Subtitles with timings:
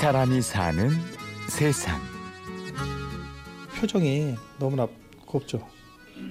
[0.00, 0.90] 사람이 사는
[1.48, 1.98] 세상.
[3.80, 4.86] 표정이 너무나
[5.24, 5.66] 곱죠.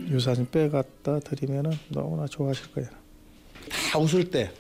[0.08, 2.90] 이 사진 빼갖다 드리면은 너무나 좋아하실 거예요.
[3.92, 4.52] 다 웃을 때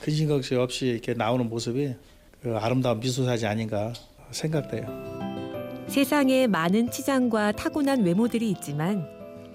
[0.00, 1.96] 근심걱시 없이 이렇게 나오는 모습이
[2.40, 3.92] 그 아름다운 미소사지 아닌가
[4.30, 4.86] 생각돼요.
[5.88, 9.08] 세상에 많은 치장과 타고난 외모들이 있지만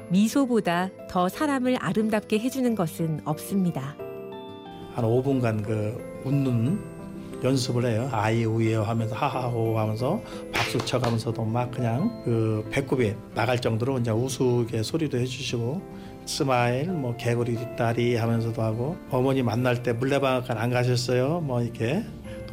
[0.10, 3.96] 미소보다 더 사람을 아름답게 해주는 것은 없습니다.
[4.94, 6.91] 한 5분간 그 웃는
[7.44, 8.10] 연습을 해요.
[8.12, 10.22] 아이 우예요 하면서 하하호 하면서
[10.54, 15.82] 박수 쳐가면서도 막 그냥 그 배꼽이 나갈 정도로 이제 우스갯소리도 해주시고
[16.26, 21.42] 스마일 뭐 개구리 뒷다리 하면서도 하고 어머니 만날 때 물레방앗간 안 가셨어요?
[21.42, 22.04] 뭐 이렇게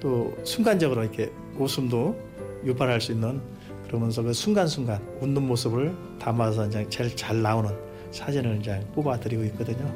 [0.01, 2.16] 또 순간적으로 이렇게 웃음도
[2.64, 3.41] 유발할 수 있는
[3.86, 7.70] 그러면서 그 순간순간 웃는 모습을 담아서 이제 제일 잘 나오는
[8.11, 9.86] 사진을 이제 뽑아 드리고 있거든요.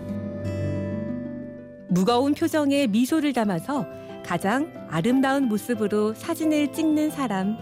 [1.88, 3.87] 무거운 표정에 미소를 담아서
[4.24, 7.56] 가장 아름다운 모습으로 사진을 찍는 사람.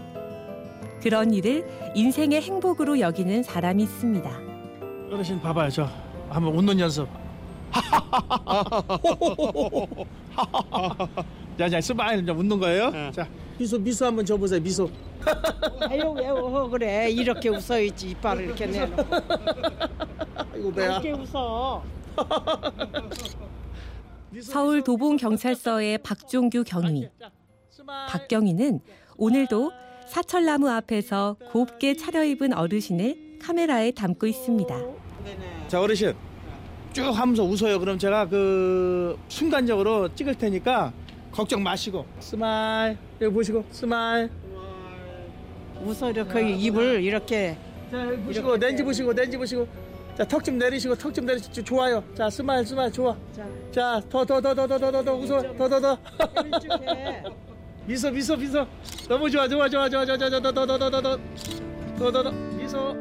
[1.01, 4.29] 그런 일을 인생의 행복으로 여기는 사람이 있습니다.
[5.11, 5.89] 어르신 봐봐요 저
[6.29, 7.07] 한번 웃는 연습.
[11.57, 13.11] 자 자 스마일 이제 웃는 거예요.
[13.11, 13.27] 자.
[13.57, 14.89] 미소 미소 한번 줘보세요 미소.
[15.89, 17.09] 아유 왜 웃어 그래?
[17.09, 19.03] 이렇게 웃어야지 이빨을 이렇게 내놓고.
[20.57, 21.83] 이거 배야 이렇게 웃어
[24.39, 27.09] 서울 도봉경찰서의 박종규 경위.
[28.07, 28.79] 박 경위는
[29.17, 29.71] 오늘도
[30.07, 34.77] 사철나무 앞에서 곱게 차려입은 어르신을 카메라에 담고 있습니다.
[35.67, 36.13] 자 어르신.
[36.93, 37.79] 쭉 하면서 웃어요.
[37.79, 40.93] 그럼 제가 그 순간적으로 찍을 테니까
[41.31, 42.05] 걱정 마시고.
[42.19, 42.97] 스마일.
[43.19, 43.65] 여기 보시고.
[43.71, 44.29] 스마일.
[45.83, 47.57] 웃어 이렇게 입을 이렇게.
[47.91, 48.55] 자 보시고.
[48.57, 49.13] 렌즈 보시고.
[49.13, 49.67] 렌즈 보시고
[50.21, 53.41] 자 턱 좀 내리시고 턱 좀 내리시고 좋아요 자 스마일 스마일 좋아 자
[53.73, 55.97] 자 더 더 더 더 더 더더 웃어 더 더더
[57.87, 58.67] 미소 미소 미소
[59.09, 62.31] 너무 좋아 좋아 좋아 좋아 좋아 좋아 좋아 더더 더 더 더 더 더 더
[62.55, 62.95] 미소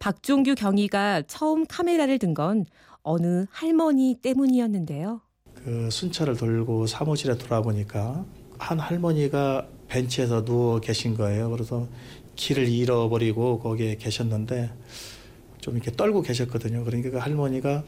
[0.00, 2.66] 박종규 경위가 처음 카메라를 든 건
[3.04, 5.20] 어느 할머니 때문이었는데요.
[5.54, 8.24] 그 순찰을 돌고 사무실에 돌아보니까
[8.58, 11.50] 한 할머니가 벤치에서 누워 계신 거예요.
[11.50, 11.86] 그래서
[12.34, 14.70] 길을 잃어버리고 거기에 계셨는데
[15.60, 16.82] 좀 이렇게 떨고 계셨거든요.
[16.84, 17.84] 그러니까 그 할머니가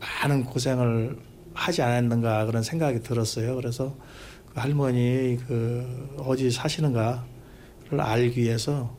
[0.00, 1.18] 많은 고생을
[1.52, 3.56] 하지 않았는가 그런 생각이 들었어요.
[3.56, 3.96] 그래서
[4.52, 8.96] 그 할머니 그 어디 사시는가를 알기 위해서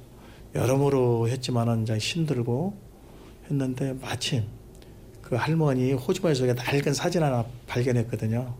[0.53, 2.77] 여러모로 했지만은 이제 힘들고
[3.49, 4.43] 했는데 마침
[5.21, 8.53] 그 할머니 호주머니 속에 낡은 사진 하나 발견했거든요.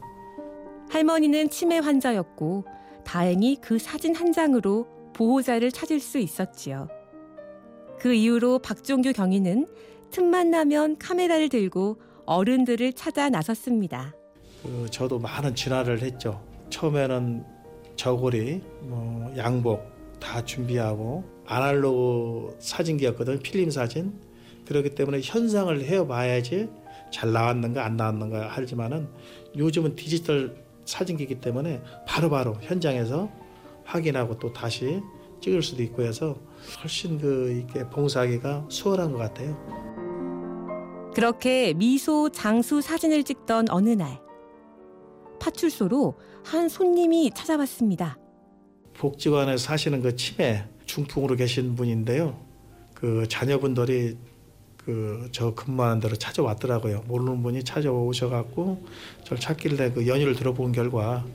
[0.90, 2.75] 할머니는 치매 환자였고
[3.06, 6.90] 다행히 그 사진 한 장으로 보호자를 찾을 수 있었지요.
[8.00, 9.68] 그 이후로 박종규 경위는
[10.12, 14.14] 틈만 나면 카메라를 들고 어른들을 찾아 나섰습니다.
[14.64, 16.44] 그 저도 많은 진화를 했죠.
[16.70, 17.46] 처음에는
[17.96, 19.84] 저고리, 뭐 양복
[20.20, 24.20] 다 준비하고 아날로그 사진기였거든 필름 사진.
[24.66, 26.68] 그렇기 때문에 현상을 해봐야지
[27.12, 29.08] 잘 나왔는가 안 나왔는가 하지만은
[29.56, 33.29] 요즘은 디지털 사진기이기 때문에 바로 바로 현장에서
[33.84, 35.01] 확인하고 또 다시
[35.41, 36.38] 찍을 수도 있고 해서
[36.81, 39.56] 훨씬 그 이게 봉사하기가 수월한 것 같아요.
[41.13, 44.19] 그렇게 미소 장수 사진을 찍던 어느 날
[45.40, 48.17] 파출소로 한 손님이 찾아왔습니다.
[48.94, 52.40] 복지관에 사시는 그 치매 중풍으로 계신 분인데요.
[52.94, 54.17] 그 자녀분들이
[54.85, 57.03] 그 저 근무하는 데로 찾아왔더라고요.
[57.07, 58.85] 모르는 분이 찾아오셔갖고
[59.23, 61.25] 저를 찾길래 그 연유를 들어본 결과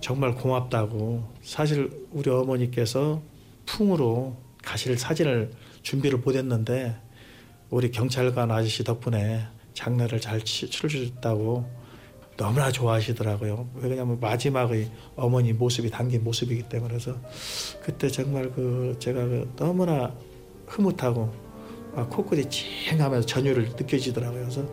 [0.00, 3.20] 정말 고맙다고 사실 우리 어머니께서
[3.66, 5.50] 풍으로 가실 사진을
[5.82, 6.96] 준비를 못했는데
[7.70, 9.44] 우리 경찰관 아저씨 덕분에
[9.74, 11.68] 장례를 잘 치- 치러주셨다고
[12.36, 13.68] 너무나 좋아하시더라고요.
[13.76, 17.16] 왜냐하면 마지막의 어머니 모습이 담긴 모습이기 때문에 그래서
[17.82, 20.14] 그때 정말 그 제가 그 너무나
[20.66, 21.43] 흐뭇하고 막
[22.10, 24.40] 코끝이 찡하면서 전율을 느껴지더라고요.
[24.40, 24.66] 그래서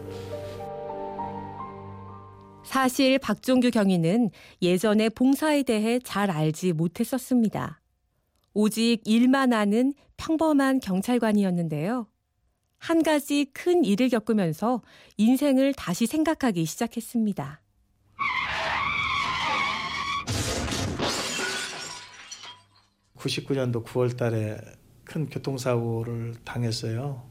[2.63, 4.31] 사실 박종규 경위는
[4.61, 7.81] 예전에 봉사에 대해 잘 알지 못했었습니다.
[8.53, 12.07] 오직 일만 아는 평범한 경찰관이었는데요.
[12.77, 14.81] 한 가지 큰 일을 겪으면서
[15.17, 17.61] 인생을 다시 생각하기 시작했습니다.
[23.17, 24.57] (99년도 9월 달에)
[25.11, 27.21] 큰 교통사고를 당했어요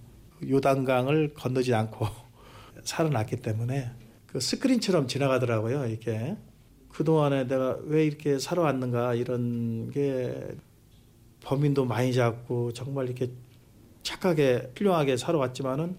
[0.47, 2.07] 요단강을 건너지 않고
[2.85, 3.91] 살아났기 때문에
[4.27, 6.37] 그 스크린처럼 지나가더라고요 이게
[6.91, 10.49] 그동안에 내가 왜 이렇게 살아왔는가 이런 게
[11.43, 13.31] 범인도 많이 잡고 정말 이렇게
[14.03, 15.97] 착하게 훌륭하게 살아왔지만은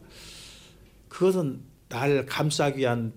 [1.08, 3.14] 그것은 날 감싸기 위한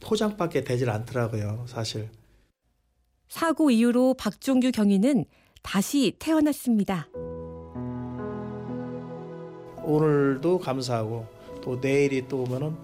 [0.00, 2.08] 포장밖에 되질 않더라고요, 사실.
[3.28, 5.24] 사고 이후로 박종규 경위는
[5.62, 7.08] 다시 태어났습니다.
[9.90, 11.26] 오늘도 감사하고
[11.62, 12.74] 또 내일이 또 오면은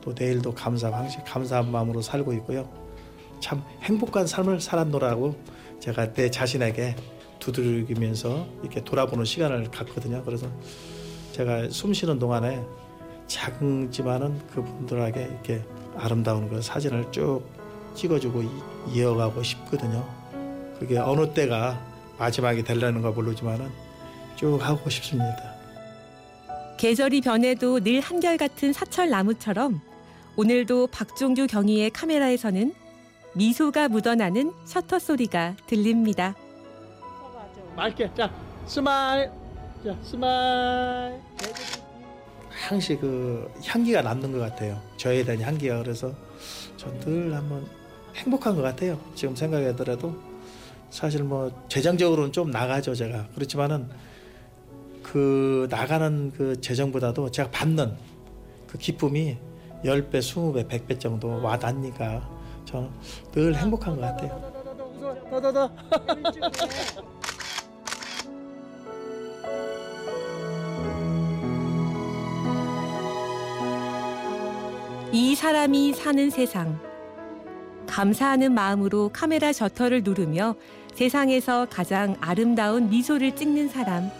[0.00, 2.68] 또 내일도 감사하고 항상 감사한 마음으로 살고 있고요.
[3.40, 5.34] 참 행복한 삶을 살았노라고
[5.80, 6.94] 제가 내 자신에게
[7.38, 10.22] 두드리면서 이렇게 돌아보는 시간을 갖거든요.
[10.24, 10.46] 그래서
[11.32, 12.62] 제가 숨 쉬는 동안에
[13.26, 15.62] 작지만은 그분들에게 이렇게
[15.96, 17.42] 아름다운 그 사진을 쭉
[17.94, 18.48] 찍어주고 이-
[18.94, 20.06] 이어가고 싶거든요.
[20.78, 21.80] 그게 어느 때가
[22.18, 23.68] 마지막이 되려는 거 모르지만은
[24.36, 25.51] 쭉 하고 싶습니다.
[26.82, 29.80] 계절이 변해도 늘 한결같은 사철 나무처럼
[30.34, 32.74] 오늘도 박종규 경위의 카메라에서는
[33.36, 36.34] 미소가 묻어나는 셔터 소리가 들립니다.
[37.76, 38.10] 맑게.
[38.16, 38.34] 자
[38.66, 39.30] 스마일.
[39.84, 41.20] 자 스마일.
[42.50, 44.82] 항시 그 향기가 남는 것 같아요.
[44.96, 46.12] 저에 대한 향기가 그래서
[46.76, 47.64] 전 늘 한번
[48.16, 49.00] 행복한 것 같아요.
[49.14, 50.16] 지금 생각하더라도
[50.90, 53.28] 사실 뭐 재정적으로는 좀 나가죠 제가.
[53.36, 53.88] 그렇지만은
[55.12, 57.94] 그 나가는 그 재정보다도 제가 받는
[58.66, 59.36] 그 기쁨이
[59.84, 62.26] 10배, 20배, 100배 정도 와닿으니까
[62.64, 62.88] 저는
[63.32, 64.40] 늘 행복한 것 같아요
[75.12, 76.80] 이 사람이 사는 세상.
[77.86, 80.54] 감사하는 마음으로 카메라 셔터를 누르며
[80.94, 84.10] 세상에서 가장 아름다운 미소를 찍는 사람.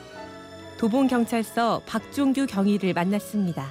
[0.82, 3.70] 도봉경찰서 박종규 경위를 만났습니다.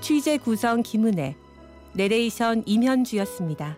[0.00, 1.36] 취재 구성 김은혜,
[1.92, 3.76] 내레이션 임현주였습니다.